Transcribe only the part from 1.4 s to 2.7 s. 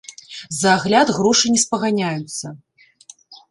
не спаганяюцца.